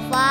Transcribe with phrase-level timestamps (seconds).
[0.00, 0.26] บว่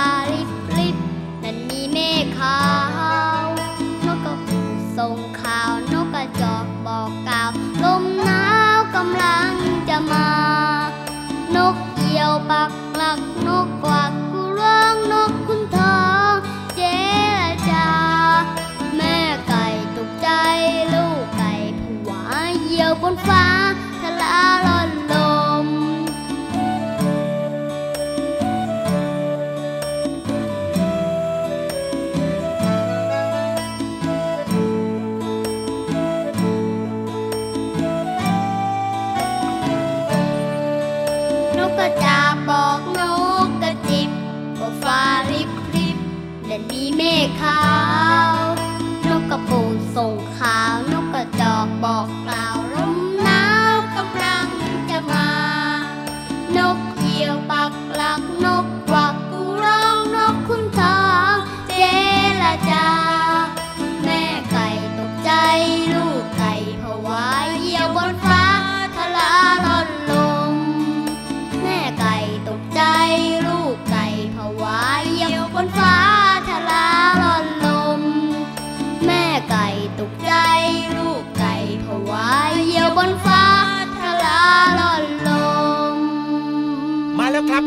[51.85, 52.05] บอก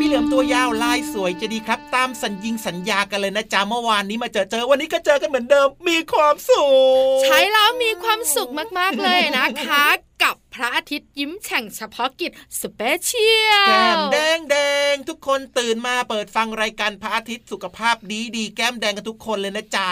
[0.07, 6.65] เหลือมตัวยาวลายสวยจะดีครับ ตามสัญญิงสัญญากันเลยนะจ๊ะเมื่อวานนี้มาเจอเจอวันนี้ก็เจอกันเหมือนเดิมมีความสุ
[7.17, 9.85] ข ใช้แล้วมีความสุขมากๆเลยนะคะ
[10.23, 14.55] กับพระอาทิตย์ยิ้มแฉ่งเฉพาะกิจสเปเชียลแก้มแดงแด
[14.93, 19.91] งทุกคนตื่นมาเปิดฟังรายการพระอาทิตย์สุขภาพดีดีๆแก้มแดงกันทุกคนเลยนะจ๊ะ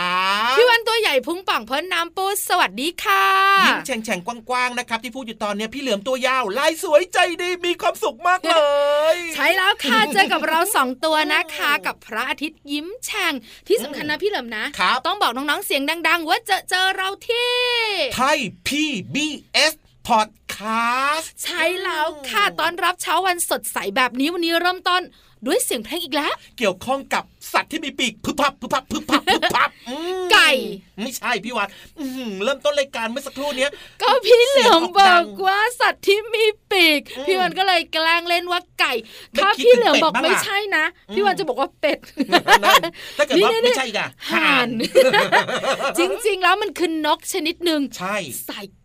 [0.57, 3.25] พี่วันตัวใหญ่พุงป่องพ้นน้ำปูสวัสดีค่ะ
[3.67, 8.55] ยิ้มแฉ่งๆกว้างๆนะครับที่พูดอยู่ตอนเนี้ยพี่เหลือมตัวยาวลายสวยใจดีมีความสุขมากเล
[9.15, 13.33] ย ใช่แล้วค่ะเจอกับเราสองตัวนะคะ กับพระอาทิตย์ยิ้มแฉ่ง
[13.67, 17.55] ที่สำคัญนะพี่เหลิมนะครับต้องบอกน้องๆเสียงดัง ๆ ว่าเจอเจอเราที่
[18.15, 18.37] ไทย
[18.67, 19.73] PBS
[20.09, 25.01] Podcast ใช่แล้วค่ะตอนรับเช้าวันสดใสแบบนี้วันนี้เริ่มต้น
[25.45, 27.23] ด้วยเสียงเพลงอีกแล้ว เกี่ยวข้องกับ
[27.53, 30.49] สัตว์ที่มีปีกพึบพับพึบพับพึบพับพึบพับอืมไก่
[31.01, 33.71] ไม่ใช่พี่วานอื้อหือเริ่มต้นรายการเมื่อสักครู่เนี้ย
[34.01, 38.93] ก็พี่เหลือมเสียงออกบดัองกว่าสัตว์ที่มีปีกอืมพี่วันก็เลยแกล้งเล่นว่าไก่
[39.31, 41.99] ไม่ถ้าคิดพี่เหลือมบอกถึงเป็ดบ้างไม่ล่ะใช่นะอืมพี่วันจะบอกว่าเป็ด
[42.63, 42.83] นั่น
[43.17, 44.69] ถ้าเกิดว่านี่ไม่ใช่อีกอะห่าน
[45.97, 48.15] จริงๆแล้วมันคือนกชนิดหนึ่งใช่
[48.47, 48.65] สาย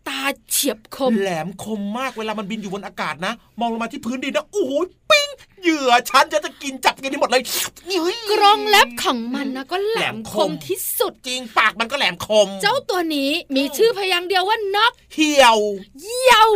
[0.51, 4.73] เฉียบคม แหลมคมมากเวลามันบินอยู่บนอากาศนะ มองลงมาที่พื้นดินนะโอ้โห
[5.11, 5.27] ปิ้ง
[5.61, 7.43] เหยื่อฉันจะจะกินจับกินให้หมดเลย
[7.87, 15.59] นี่เฮ้ยกรงเล็บของมันนะก็แหลมแหลมคคมมที่สุดจริงปากมันก็แหลมคม เจ้าตัวนี้มีชื่อพยางค์เดียวว่านกเหี่ยว
[16.01, 16.47] เหี่ยว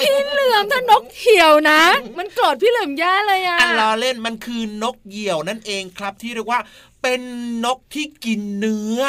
[0.00, 1.80] พี่เหลือมถ้านกเหี่ยวนะ
[2.18, 6.60] มันโกรธพี่เหลือมแย่เลยอะอันล้อเล่นมันคือนกเหยี่ยวนั่นเองครับที่เรียกว่า
[7.02, 7.20] เป็น
[7.64, 9.00] นกที่กินเนื้อ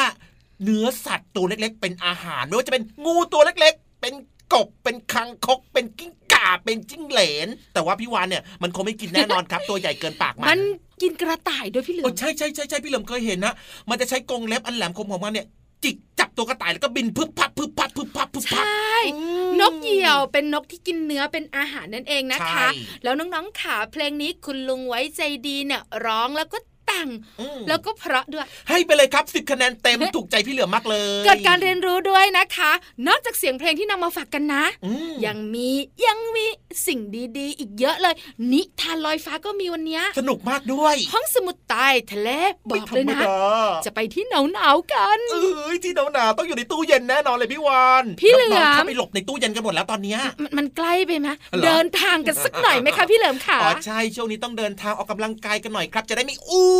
[0.64, 4.14] เนื้อสัตว์ตัวเล็กๆ เป็นอาหารไม่ว่าจะเป็นงูตัวเล็กๆ เป็น
[4.52, 10.60] กบเป็นคังคกเป็นกิ้งก่าเป็นจิ้งเหลน แต่ว่าพี่วานเนี่ยมันคงไม่กินแน่นอนครับ ตัวใหญ่เกินปากมัมันน
[11.02, 13.54] กินกระต่ายด้วยพี่เหลืโอ้อมใช่ใช่ใช่ใช่พี่เหลิมเคยเห็นนะ
[13.90, 15.46] มันจะใช้กรงเล็บอันแหลมคมของมันเนี่ย
[15.84, 18.68] จิกจับตัวกระต่ายแล้วก็บินพึบพับพึบพับพึบพับพึบใชพับ่
[19.14, 22.68] อืมนกเหยี่ยวเป็นนกที่กินเนื้อเป็นอาหารนั่นเองนะคะ ใช่
[23.02, 26.58] แล้วน้องๆขาเพลงนี้คุณลุงไว้ใจดีเนี่ยร้องแล้วก็
[26.90, 27.08] แต่ง
[27.40, 32.70] อืมแล้วก็เพราะด้วย ให้ไปเลยครับสิบคะแนนเต็มถูกใจพี่เหลือมมากเลย เกิดการเรียนรู้ด้วยนะคะ
[33.08, 35.68] นอกจากเสียงเพลงที่นำมาฝากกันนะอืมยังมี
[36.06, 36.46] ยังมี
[36.86, 37.00] สิ่ง
[37.38, 38.14] ดีๆ อีกเยอะเลย
[38.52, 42.28] นิทานลอยฟ้าก็มีวันเนี้ยสนุกมากด้วย ห้องสมุดใต้ทะเล
[42.70, 43.38] บอกเลยนะไม่ธรรมดา
[43.86, 56.68] จะไปที่หนาวหนาวๆกันเอ้ยที่หนาวๆต้องอยู่ในตู้เย็นแน่นอนเลยพี่วานพี่เหลือมน้งๆเข้าไปหลบในตู้เย็นกันหมดแล้วตอนเนี้ยมันมันใกล้ไปไหมเหรอเดินทางกันสักหน่อยไหมคะพี่เหลือมขาอ๋อใช่ช่วงนี้ต้องเดินทางออกกำลังกายกันหน่อยครับ จะได้ไม่อ้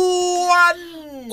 [0.75, 0.77] น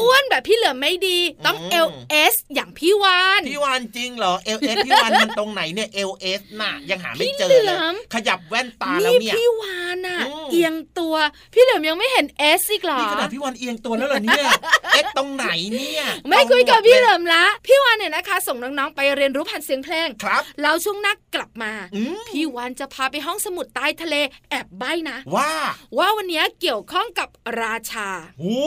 [0.01, 11.15] อ้วนแบบพี่เหลือมไม่ดี ต้องอืมเอว S อย่างพี่วานพี่วานจริงเหรอเอว S พี่วานมันตรงไหนเนี่ยเอว S น่ะยังหาไม่เจอพี่เหเลลืยอมขยับแว่นตาแล้วนี่เนี่ยพี่วานอะอืมเอียงตัว
[11.55, 14.49] พี่เหลือมยังไม่เห็นเอสอีกเหรอนี่ขนาดพี่วานเอียงตัวแล้วเหรอเนี่ย
[14.95, 24.15] เอ็กตรงไหนเนี่ยไม่คุยกับพี่เหตลิรงมละพี่วานเนี่ยนะคะ ส่งน้องๆไปเรียนรู้ผ่านเสียงเพลงครับแล้วช่วงหนักกลับมาอืมพี่วานจะพาไปห้องสมุดใต้ทะเล
[24.51, 25.51] แอบใบ้นะ ว่า
[25.99, 27.29] ว่าวันนี้เกี่ยวข้องกับ
[27.63, 28.09] ราชา
[28.41, 28.59] โอ้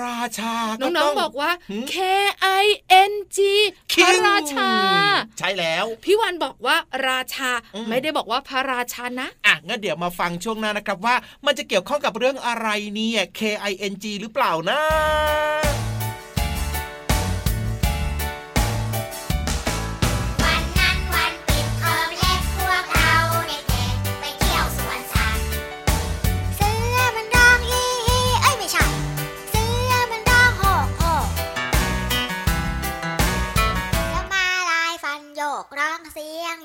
[0.00, 1.96] ราชาน้องต้ๆบอกว่าหืม K
[2.62, 2.64] I
[3.10, 3.38] N G
[3.90, 4.70] พคิงระราชา
[5.38, 6.76] ใช่แล้ว พี่วันบอกว่า
[7.08, 11.14] ราชาอืมไม่ได้บอกว่าพระราชานะอะงั้นเดี๋ยวมาฟังช่วงหน้านะครับว่า
[11.46, 13.40] มันจะเกี่ยวข้องกับเรื่องอะไรเนี่ย K
[13.70, 14.80] I N G หรือเปล่านะ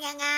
[0.01, 0.32] อง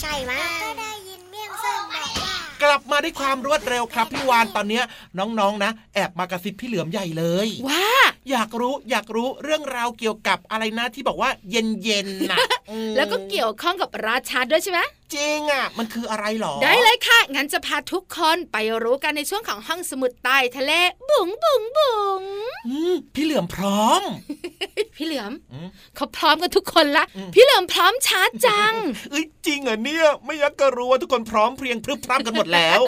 [0.00, 4.84] ใช่มั้งก็ได้ยินเมี่ยงส้มบอกว่ากลับมาด้วยความรวดเร็วครับพี่วานตอนเนี้ย
[5.18, 7.84] น้องๆนะ แอบมากระซิบพี่เหลือมใหญ่เลย ว่า
[8.30, 12.38] อยากรู้อยากรู้เรื่องราวเกี่ยวกับอะไรนะที่บอกว่าเย็นเย็นๆนะ
[12.70, 14.80] อืมแล้วก็เกี่ยวข้องกับราชาด้วยใช่ไหม
[15.14, 20.72] จริงอะ มันคืออะไรหรอ ได้เลยค่ะ งั้นจะพาทุกคนไปรู้กันในช่วงของห้องสมุดใต้ทะเล
[21.08, 22.22] บุ๋งบุ๋งบุ๋ง
[22.68, 24.02] อืมพี่เหลือมพร้อม
[24.96, 28.74] พี่เหลือมอืมเขาพร้อมกันทุกคนละอืมพี่เหลือมพร้อมช้าจัง
[29.10, 32.80] เอ้ยจริงเหรอเนี่ย ไม่อยักก็รู้ว่าทุกคนพร้อมเพรียงพรึบพรับกันหมดแล้ว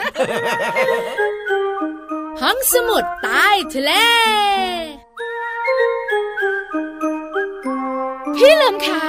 [2.41, 3.93] ห้องสมุดใต้ทะเล
[8.37, 9.07] พี่เหลิมคะ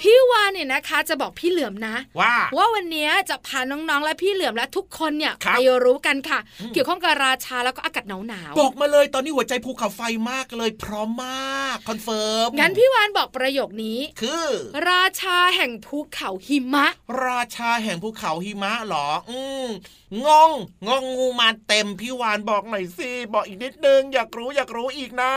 [0.00, 14.46] พี่วานเนี่ยนะคะ จะบอกพี่เหลือมนะ ว่าว่าวันนี้จะพาน้องๆและพี่เหลือมและทุกคนเนี่ยครับไปรู้กันค่ะอืมเกี่ยวข้องกับราชาแล้วก็อากาศหนาวบอกมาเลยตอนนี้หัวใจภูเขาไฟมากเลยพร้อมมาก confirm ๆงั้นพี่วานบอกประโยคนี้ คือ
[14.90, 16.86] ราชาแห่งภูเขาหิมะ
[17.26, 19.68] ราชาแห่งภูเขาหิมะเหรอ อืม
[20.26, 20.50] งง
[20.86, 25.34] งงงูมาเต็มพี่วานบอกหน่อยสิบอกอีกนิดนึงอยากรู้อยากรู้อีกนะ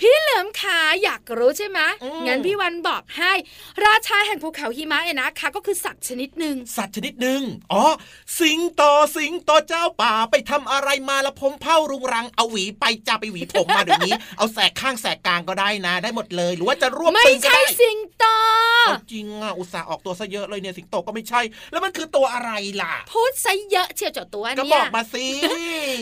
[0.00, 3.32] พี่เหลือมขาอยากรู้ใช่ไหมอืมงั้นพี่วันบอกให้
[3.86, 7.40] ราชาแห่งภูเขาหิมะเนี่ยนะคะ ก็คือสัตว์ชนิดหนึ่งสัตว์ชนิดหนึ่ง
[7.72, 7.84] อ๋อ
[8.40, 8.82] สิงโต
[9.16, 18.24] สิงโตเจ้าป่าไปทำอะไรมาละผมเผารุงรังเอาหวีไปจะไปหวีผมมาเดี๋ยวนี้ เอาแสกข้างแสกกลางก็ได้นะ ได้หมดเลย หรือว่าจะรวบไม่ตึงก็ใช่ได้สิงโต
[18.86, 21.40] เอาจริงอะอุตส่าห์ออกตัวซะเยอะเลยเนี่ยสิงโตก็ไม่ใช่
[21.72, 22.50] แล้วมันคือตัวอะไร
[22.82, 25.26] ล่ะ พูดซะเยอะเชียวเจ้าตัวก็บเนี่อยกมาสิ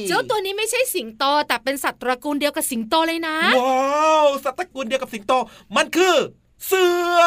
[0.08, 5.32] เจ้าตัวนี้ไม่ใช่สิงโตแต่เป็นสัตว์ตระกูลเดียวกับสิงโตเลยนะว้าวสัตว์ตระกูลเดียวกับสิงโต
[5.76, 6.16] มันคือ
[6.66, 6.84] เสื
[7.18, 7.22] อ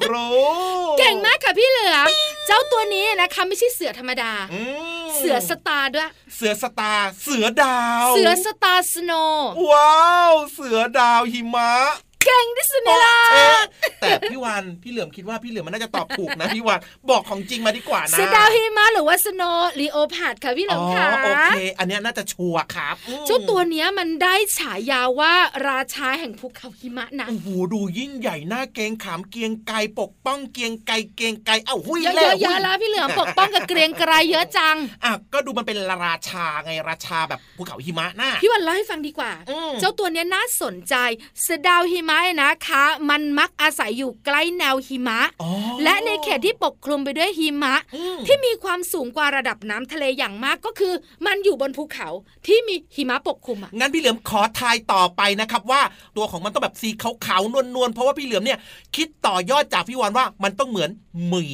[0.00, 2.06] พี่เหลือมรู้ เก่งมากค่ะพี่เหลือม
[2.46, 4.60] เจ้าตัวนี้นะคะไม่ใช่เสือธรรมดาอื
[5.04, 11.72] มเสือสตาร์ด้วย เสือสตาร์เสือดาว เสือสตาร์สโนว์ว้าว เสือดาวหิมะ
[12.24, 13.66] เก่งที่สุดในโลเอ๊ะก
[14.00, 16.78] แต่พี่วันพี่เหลือมคิดว่าพี่เหลือมมันน่าจะตอบถูกนะพี่วัน
[17.10, 25.32] บอกของจริงมาดีกว่านะเสือดาวหิมะหรือว่าสโนว์ลีโอพาดค่ะพี่เหลือ๋ออมค่ะโอเค อันเนี้ยน่าจะชัวร์ครับอืมเจ้าตัวเนี้ยมันได้ฉายาว่า
[25.68, 40.94] ราชาแห่งภูเขาหิมะนะโอ้โหดูยิ่งใหญ่หน้าเกรงขามเกรียงไกรปกป้องเกรียงไกรเกรียงไกรเอ้าหุยเยอะแล้วๆเยอะแล้วพี่เหลือมปกป้องกับเกรียงไกรเยอะจังอะก็ดูมันเป็นราชาไงราชาแบบภูเขาหิมะน่ะพี่วันเล่าให้ฟังดีกว่าอืมเจ้าตัวเนี้ยน่าสนใจ
[41.42, 45.50] เสือดาวหิมะเนี่ยนะคะ มันมักอาศัยอยู่ใกล้แนวหิมะอ๋อ
[45.84, 50.94] และในเขตที่ปกคลุมไปด้วยหิมะอืมที่มีความสูงกว่าระดับน้ำทะเลอย่างมากก็คือ
[51.26, 52.08] มันอยู่บนภูเขา
[52.46, 55.80] ที่มีหิมะปกคลุมอะงั้นพี่เหลือมขอทายต่อไปนะครับว่า
[56.16, 56.90] ตัวของมันต้องแบบสี
[57.24, 58.58] ขาวๆนวลๆเพราะว่าพี่เหลือมเนี่ย
[58.96, 60.90] คิดต่อยอดจากพี่วันว่ามันต้องเหมือน
[61.26, 61.46] หมี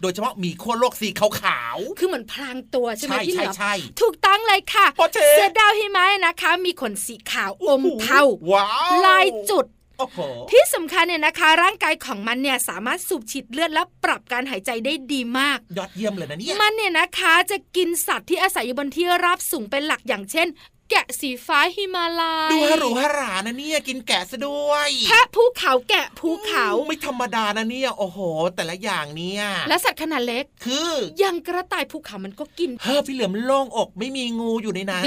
[0.00, 8.22] โดยเฉพาะหมีขั้วโลกสีขาวคือเหมือนพรางตัวๆใช่ไหมใช่พี่เหใช่ลือมใช่ถูกต้องเลยค่ะโปเชเสือดาวหิมะนะคะ มีขนสีขาวอมเทา
[8.52, 9.66] ว้าวลายจุด
[9.98, 10.18] โอ้โห
[10.50, 20.48] ที่สำคัญเนี่ยนะคะ ร่างกายของมันเนี่ยสามารถสูบฉีดเลือดและปรับการหายใจได้ดีมาก ยอดเยี่ยมเลยนะเนี่ยมันเนี่ยนะคะจะกินสัตว์ที่อาศัยอยู่บนที่ราบสูงเป็นหลักอย่างเช่น
[20.90, 28.18] แกะสีฟ้าหิมาลายดูฮารุฮารานะเนี่ยกินแกะซะด้วยแพะภูเขาแกะภูเขาไม่ธรรมดานะเนี่ยโอ้โห
[28.56, 35.04] แต่ละอย่างเนี่ยและสัตว์ขนาดเล็กคืออย่างกระต่ายภูเขามันก็กินเฮ้อพี่เหลือมโล่งอกไม่มีงูอยู่ในนั้น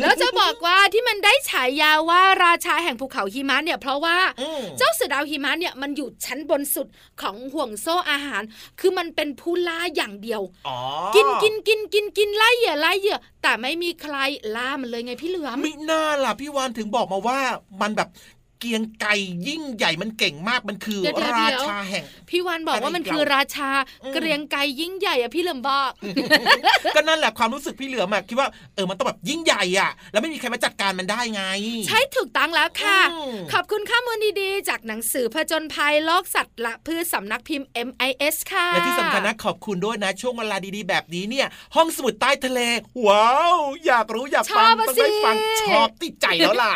[0.00, 6.86] แล้วจะบอกว่าที่มันได้ฉายาว่าราชาแห่งภูเขาหิมะเนี่ยเพราะว่าอืมเจ้าเสือดาวหิมะเนี่ยมันอยู่ชั้นบนสุด
[7.20, 8.42] ของห่วงโซ่อาหาร
[8.80, 10.78] คือมันเป็นผู้ล่าอย่างเดียวอ๋อ
[11.16, 14.16] กินกินกินกินกินไล่เหยื่อไล่เหยื่อแต่ไม่มีใคร
[14.56, 17.38] ล่ามันเลยไงพี่เหลือมมิน่าล่ะพี่วานถึงบอกมาว่า
[17.80, 18.08] มันแบบ
[18.60, 19.10] เกรียงไกร
[19.48, 23.70] ยิ่งใหญ่มันเก่งมากมันคือเดี๋ยวเดี๋ยวราเดี๋ยวชาแห่ง พี่วันบอกว่ามันคือราชา
[24.04, 25.92] อืมเกรียงไกรยิ่งใหญ่อะพี่เหลือมบอก
[26.94, 31.42] ก็นั่นแหละความรู้สึกพี่เหลือมอะคิดว่าเออมันต้องแบบยิ่งใหญ่อะแล้วไม่มีใครมาจัดการมันได้ไง
[31.88, 41.46] ใช่ถูกต้องแล้วค่ะอืมขอบคุณข้อมูลดีๆ จากหนังสือผจญภัยโลกสัตว์และพืชสำนักพิมพ์ MIS ค่ะและที่สำคัญนะขอบคุณด้วยนะ ช่วงเวลาดีๆ แบบนี้เนี่ย
[41.76, 42.60] ห้องสมุดใต้ทะเล
[43.06, 46.74] ว้าวอยากรู้อยากฟังชอบอะต้องได้ฟังสิชอบติดใจแล้วล่ะ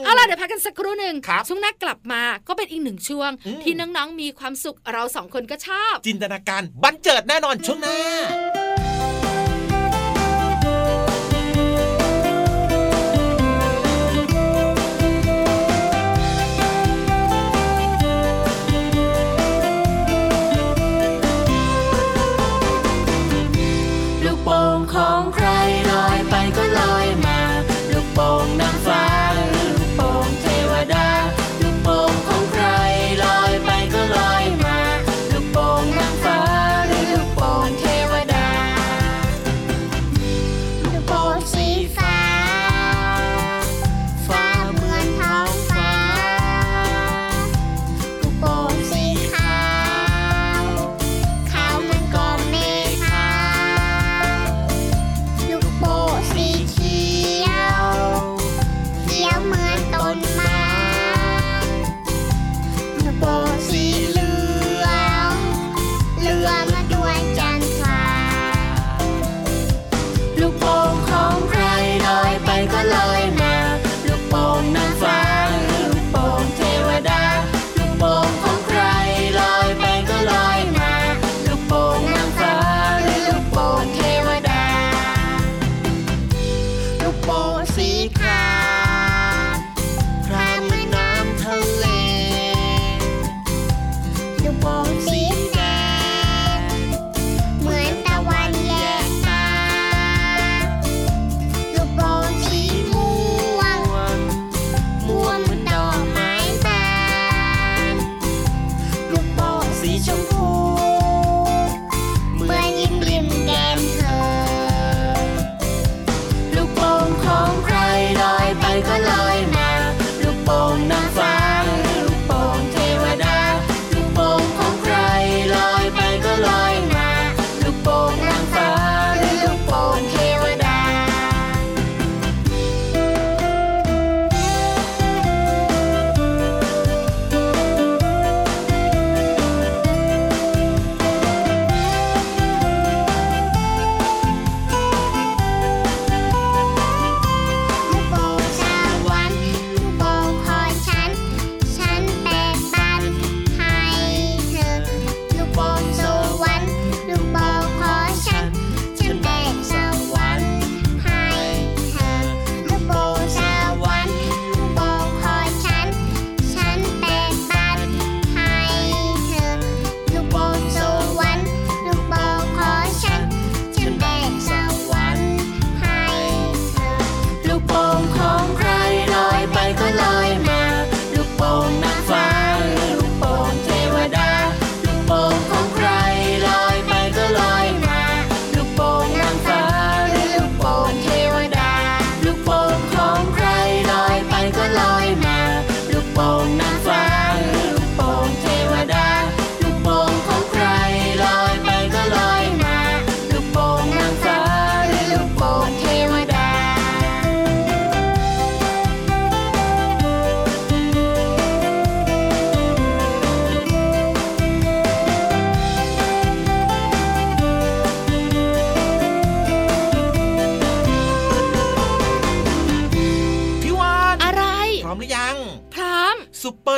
[0.00, 7.96] มเอาล่ะเดี๋ยวพักกันสักครู่หนึ่งครับช่วงหน้ากลับมาก็เป็นอีกหนึ่งช่วงอืมที่น้องๆมีความสุขเราสองคนก็ชอบ จินตนาการบันเจิดแน่นอนช่วงหน้า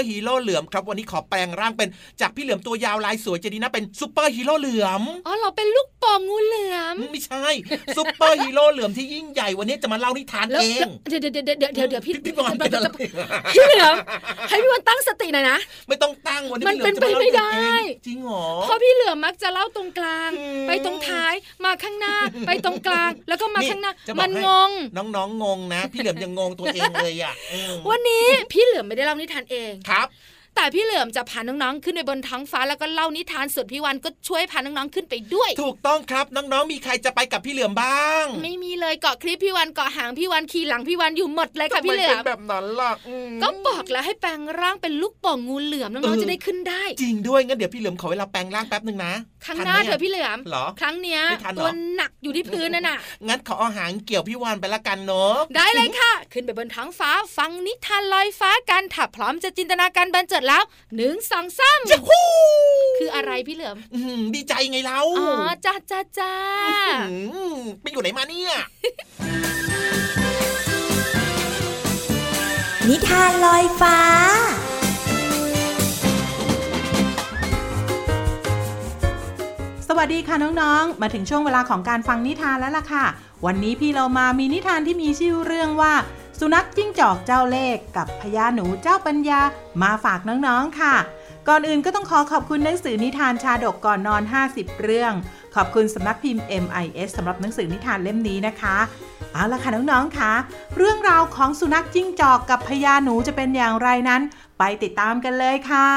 [0.00, 1.88] ร์ฮีโร่เหลือมครับวันนี้ขอแปลงร่างเป็น
[2.20, 7.46] จากพี่เหลือมตัวยาวลายสวยจะดีนะเป็นซูเปอร์ฮีโร่เหลือมอ๋อเราเป็นลูกโป่งงูเหลือมไม่ใช่
[7.96, 12.86] ซูเปอร์ฮีโร่เหลือมที่ยิ่งใหญ่วันนี้จะมาเล่านิทานแล้วเองเดี๋ยวเดี๋ยวเดี๋ยวเดี๋ยวเดี๋ยวเดี๋ยวพี่พี่บอลเป็นอะไร
[13.54, 13.94] พี่เหลือม
[14.48, 22.16] ให้พี่วันตั้งสติหน่อยนะไม่ต้องตั้งวันนี้มันพี่หลือจะาล่าเป็นไปไม่ได้เองจริงเหรอเพราะพี่เหลือมมักจะเล่าตรงกลางอืมไปตรงท้ายมาข้างหน้า
[22.46, 30.06] ไปตรงกลาง แล้วก็มานี่ข้างหน้าจะบอกมันให้งงน้องๆงงนะ พี่เหลือมยังงงตัวเองเลยอะอืมวันนี้พี่เหลือมไม่ได้เล่านิทานเองครับ
[30.62, 49.12] แต่พี่เหลือมจะพาน้องๆขึ้นไปบนท้องฟ้าแล้วก็เล่านิทานส่วนพี่วันก็ช่วยพาน้องๆขึ้นไปด้วย ถูกต้องครับน้องๆมีใครจะไปกับพี่เหลือมบ้าง ไม่มีเลยเกาะคลิปพี่วันเกาะหางพี่วันขี่หลังพี่วันอยู่หมดเลยค่ะพี่เหลือทำไมมเป็นแบบนั้นล่ะอืมก็บอกแล้วให้แปลงร่างเป็นลูกโป่งงูเหลือมน้องๆจะได้ขึ้นได้ จริงด้วยงั้นเดี๋ยวพี่เหลือมขอเวลาแปลงร่างแป๊บหนึ่งนะ
[49.44, 62.26] ครั้งทัหน้าไมเถอะพี่เหลือมเหรอครั้งเนี้ยไม่ทันเหรอตัวหนักอยู่ที่พื้นนั่นน่ะงั้นขอเอาหางเกี่ยวพี่วานไปละกันเนาะได้เลยค่ะ ขึ้นไปบนท้องฟ้าฟังนิทานลอยฟ้ากันถ้าพร้อมจะจินตนาการบันเจิดแล้วหนึ่งสองสามจะฮู้
[62.98, 66.32] คืออะไรพี่เหลือมอืมดีใจไงเราอ๋อจ้าจ้าจ้า
[67.10, 67.16] อื
[67.54, 68.52] มไปอยู่ไหนมาเนี่ย
[72.88, 73.98] นิทานลอยฟ้า
[79.88, 83.04] สวัสดีค่ะน้องๆ มาถึงช่วงเวลาของการฟังนิทานแล้วล่ะค่ะ
[83.46, 85.92] วันนี้พี่เรามามีนิทานที่มีชื่อเรื่องว่า
[86.42, 89.40] สุนัขจิ้งจอกเจ้าเลขกับพญาหนูเจ้าปัญญา
[89.82, 90.94] มาฝากน้องๆค่ะ
[91.48, 94.22] ก่อนอื่นก็ต้องขอขอบคุณหนังสือนิทานชาดกก่อนนอน
[94.52, 95.12] 50 เรื่อง
[95.54, 98.76] ขอบคุณสำนักพิมพ์ MIS สำหรับหนังสือนิทานเล่มนี้นะคะ
[99.32, 100.32] เอาละค่ะน้องๆค่ะ
[100.76, 104.22] เรื่องราวของสุนัขจิ้งจอกกับพญาหนูจะเป็นอย่างไรนั้น
[104.58, 105.88] ไปติดตามกันเลยค่ะ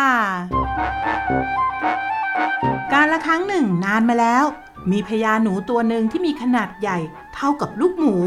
[2.94, 4.46] การละครั้งหนึ่งนานมาแล้ว
[4.92, 6.98] มีพญาหนูตัวหนึ่งที่มีขนาดใหญ่
[7.36, 8.18] เท่ากับลูกหมู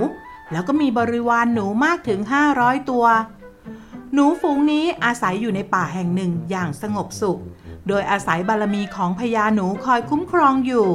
[0.52, 2.20] แล้วก็มีบริวารหนูมากถึง
[2.54, 3.06] 500 ตัว
[4.14, 7.40] หนูฝูงนี้อาศัยอยู่ในป่าแห่งหนึ่งอย่างสงบสุข
[7.88, 10.88] โดยอาศัยบารมีของพญาหนูคอยคุ้มครองอยู่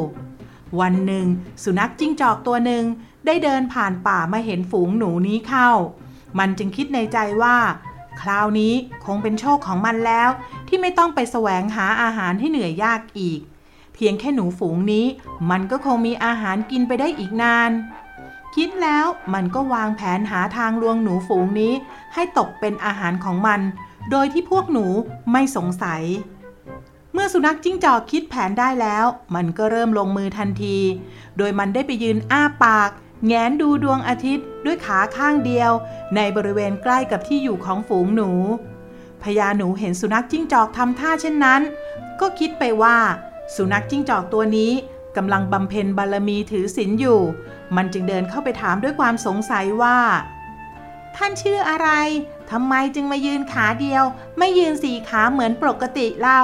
[0.80, 1.26] วันหนึ่ง
[1.64, 2.84] สุนัขจิ้งจอกตัวหนึ่ง
[3.26, 5.70] ได้เดินผ่านป่ามาเห็นฝูงหนูนี้เข้า
[6.40, 7.58] มันจึงคิดในใจว่า
[8.22, 8.74] คราวนี้
[9.06, 10.30] คงเป็นโชคของมันแล้ว
[10.68, 13.40] ที่ไม่ต้องไปแสวงหาอาหารให้เหนื่อยยากอีก
[13.94, 15.06] เพียงแค่หนูฝูงนี้
[15.50, 17.72] มันก็คงมีอาหารกินไปได้อีกนาน
[18.56, 21.74] คิดแล้วมันก็วางแผนหาทางลวงหนูฝูงนี้
[22.14, 23.62] ให้ตกเป็นอาหารของมัน
[24.12, 24.86] โดยที่พวกหนู
[25.32, 26.04] ไม่สงสัย
[27.14, 30.78] เมื่อสุนัขจิ้งจอกคิดแผนได้แล้ว มันก็เริ่มลงมือทันที
[31.38, 32.90] โดยมันได้ไปยืนอ้าปาก
[33.28, 35.72] แงนดูดวงอาทิตย์ด้วยขาข้างเดียว
[36.16, 38.32] ในบริเวณใกล้กับที่อยู่ของฝูงหนู
[39.24, 41.62] พญาหนูเห็นสุนัขจิ้งจอกทำท่าเช่นนั้น
[42.20, 42.98] ก็คิดไปว่า
[43.56, 44.72] สุนัขจิ้งจอกตัวนี้
[45.18, 47.22] กำลังบำเพ็ญบารมีถือศีลอยู่
[47.76, 50.00] มันจึงเดินเข้าไปถามด้วยความสงสัยว่า
[51.16, 51.90] ท่านชื่ออะไร
[52.52, 54.04] ทำไมจึงมายืนขาเดียว
[54.38, 56.44] ไม่ยืนสี่ขาเหมือนปกติเล่า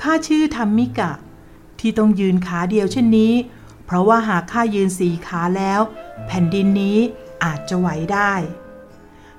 [0.00, 1.12] ข้าชื่อธรรมิกะ
[1.80, 3.32] ที่ต้องยืนขาเดียวเช่นนี้
[3.86, 5.80] เพราะว่าหากข้ายืนสี่ขาแล้ว
[6.26, 6.98] แผ่นดินนี้
[7.44, 8.32] อาจจะไหวได้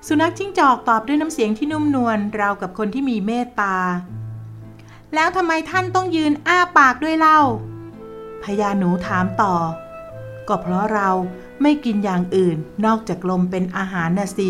[0.07, 3.75] สุนัขจิ้งจอกตอบด้วยน้ำเสียงที่นุ่มนวลราวกับคนที่มีเมตตา
[5.15, 7.39] แล้วทำไมท่านต้องยืนอ้าปากด้วยเล่า
[8.43, 9.55] พญาหนูถามต่อ
[10.47, 11.09] ก็เพราะเรา
[11.61, 14.49] ไม่กินอย่างอื่นนอกจากลมเป็นอาหารน่ะสิ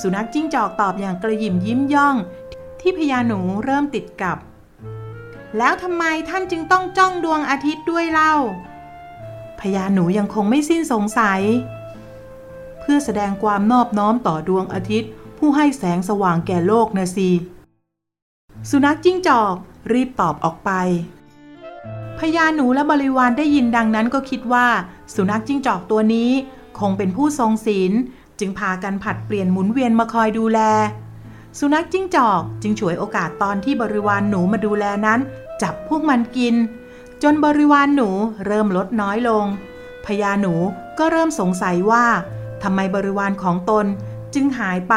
[0.00, 2.16] สุนัขจิ้งจอกตอบอย่างกระหยิมยิ้มย่อง
[2.80, 4.38] ที่พญาหนูเริ่มติดกับ
[5.58, 8.34] แล้วทำไมท่านจึงต้องจ้องดวงอาทิตย์ด้วยเล่า
[9.60, 11.40] พญาหนูยังคงไม่สิ้นสงสัย
[12.80, 17.30] เพื่อแสดงความนอบน้อมต่อดวงอาทิตย์ ผู้ให้แสงสว่างแก่โลกนะสิ
[18.70, 19.54] สุนัขจิ้งจอก
[19.92, 20.70] รีบตอบออกไป
[22.36, 24.66] ญาหนูและบริวารได้ยินดังนั้นก็คิดว่า
[25.14, 26.30] สุนัขจิ้งจอกตัวนี้
[26.78, 27.92] คงเป็นผู้ทรงศีล
[28.38, 30.60] จึงพากันผัดเปลี่ยนหมุนเวียนมาคอยดูแล
[31.58, 35.20] สุนัขจิ้งจอกจึงฉวยโอกาสตอนที่บริวารหนูมาดูแลนั้น
[35.62, 36.54] จับพวกมันกิน
[37.22, 38.08] จนบริวารหนู
[38.46, 39.44] เริ่มลดน้อยลง
[40.06, 40.54] พญาหนู
[40.98, 42.04] ก็เริ่มสงสัยว่า
[42.62, 43.86] ทำไมบริวารของตน
[44.34, 44.96] จึงหายไป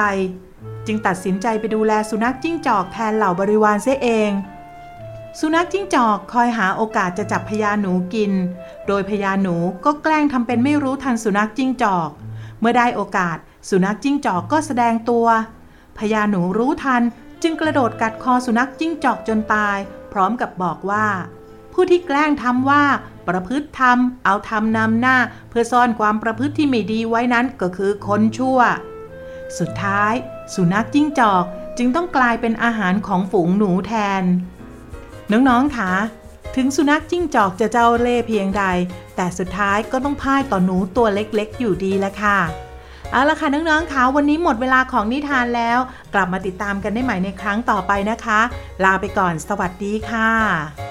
[0.87, 4.31] จึงตัดสินใจไปดูแลสุนัขจิ้งจอกแทนเหล่าบริวารเสียเอง
[5.41, 8.31] สุนัขจิ้งจอกคอยหาโอกาสจะจับพญาหนูกิน
[8.87, 12.09] โดยพญาหนูก็แกล้งทำเป็นไม่รู้ทันสุนัขจิ้งจอก
[12.59, 13.37] เมื่อได้โอกาส
[13.69, 15.27] สุนัขจิ้งจอกก็แสดงตัว
[15.97, 17.03] พญาหนูรู้ทัน
[17.43, 19.77] จึงกระโดดกัดคอสุนัขจิ้งจอกจนตาย
[20.11, 21.07] พร้อมกับบอกว่า
[21.73, 22.83] ผู้ที่แกล้งทำว่า
[23.27, 25.17] ประพฤติธรรมเอาธรรมนำหน้า
[25.49, 28.59] เพื่อซ่อนความประพฤติที่ไม่ดีไว้นั้นก็คือคนชั่ว
[29.59, 30.13] สุดท้าย
[30.55, 31.45] สุนัขจิ้งจอก
[31.77, 34.23] จึงต้องกลายเป็นอาหารของฝูงหนูแทน
[35.31, 35.93] น้องๆคะ
[36.55, 38.63] ถึงสุนัขจิ้งจอกจะเจ้าเล่เพียงใด
[39.15, 42.39] แต่สุดท้ายก็ต้องพ่ายต่อหนูตัวเล็กๆ อยู่ดีละค่ะ
[43.11, 45.79] เอาละค่ะน้องๆคะวันนี้หมดเวลาของนิทานแล้ว
[46.13, 48.39] กลับมาติดตามกันได้ใหม่ในครั้งต่อไปนะคะ
[48.83, 50.86] ลาไปก่อนสวัสดีค่ะ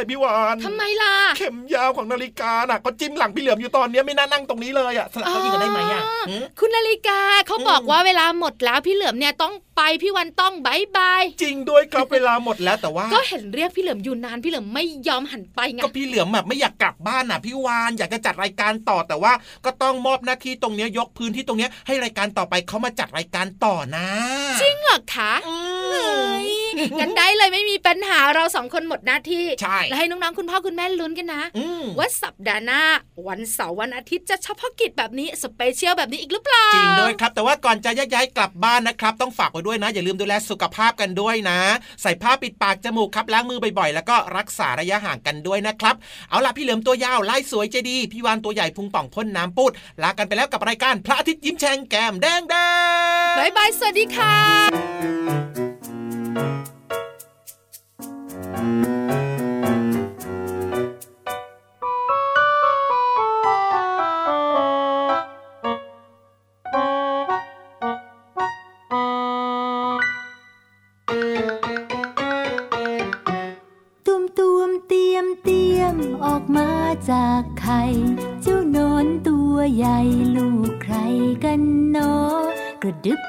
[0.00, 19.32] เลยพี่วานทำไมล่ะ เข็มยาวของนาฬิกาน่ะก็จิ้มหลังพี่เหลือมอยู่ตอนเนี้ยไม่น่านั่งตรงนี้เลยอะสลับเก้าอี้กันได้ไหมอะหืมคุณนาฬิกาเขาบอกอืมว่าเวลาหมดแล้วพี่เหลือมเนี่ยต้อง ไปพี่วันต้องบายบายจริงด้วยครับเวลาหมดแล้วแต่ว่า ก็เห็นเรียกพี่เหลือมอยู่นานพี่เหลือมไม่ยอมหันไปไงก็พี่เหลือมแบบไม่อยากกลับบ้านน่ะพี่วานอยากจะจัดรายการต่อแต่ว่า
[19.64, 24.06] ก็ต้องมอบหน้าที่ตรงเนี้ยยกพื้นที่ตรงเนี้ยให้รายการต่อไปเขามาจัดรายการต่อนะ
[24.60, 25.56] จริงเหรอคะอื
[25.90, 26.50] เฮ้มย
[27.00, 32.82] งั้นได้เลยไม่มีปัญหาเราสองคนหมดหน้าที่ใช่แล้วให้น้องๆคุณพ่อคุณแม่ลุ้นกันนะอืมว่าสัปดาห์หน้า
[33.28, 41.58] วันเสาร์วันอาทิตย์จะเฉพาะกิจแบบนี้ special แบบนี้อีกหรือเปล่าจริงด้วยครับ แต่ว่าก่อนจะย้ายๆกลับบ้านนะครับ ต้องฝากไว้ด้วยนะ อย่าลืมดูแลสุขภาพกันด้วยนะ
[42.02, 45.94] ใส่ผ้าปิดปากจมูกครับล้างมือบ่อยๆ แล้วก็รักษาระยะห่างกันด้วยนะครับ
[46.30, 52.54] เอาล่ะพี่เหลือมตัวยาวลายสวยใจดี พี่วานตัวใหญ่พุงป่องพ่นน้ำปูดลากันไปแล้วกับรายการพระอาทิตย์ยิ้มแฉ่งแก้มแดงแด
[53.30, 54.34] งบายบายสวัสดีค่ะ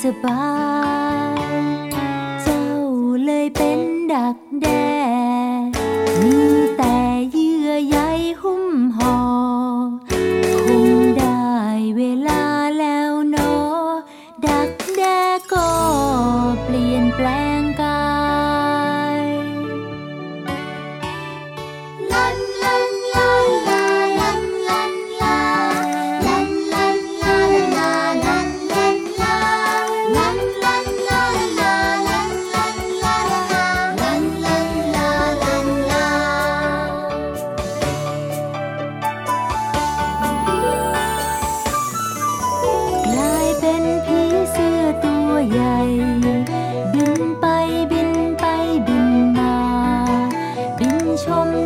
[0.00, 0.48] สบา
[1.38, 1.62] ย
[2.42, 2.64] เจ้า
[3.24, 3.80] เลยเป็น
[4.12, 5.25] ดักแด้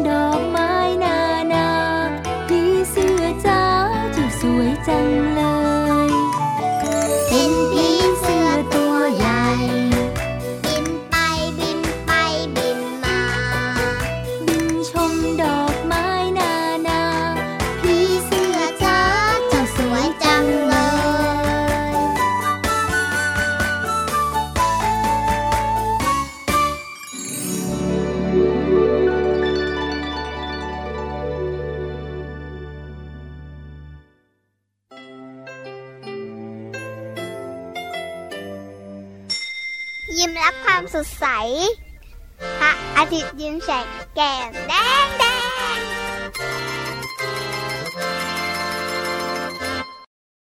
[0.08, 0.72] ดอกไม้
[1.04, 1.18] นา
[1.52, 1.68] นา
[2.48, 3.62] พี่เสื้อจ้า
[4.14, 5.29] เจ้สวยจัง
[44.20, 44.69] พ